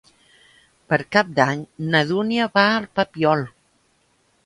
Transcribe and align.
Per 0.93 0.99
Cap 1.17 1.29
d'Any 1.41 1.63
na 1.91 2.03
Dúnia 2.15 2.51
va 2.59 2.67
al 2.73 2.91
Papiol. 3.01 3.49